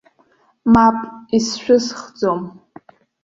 Мап, 0.73 0.97
исшәысхӡом. 1.37 2.41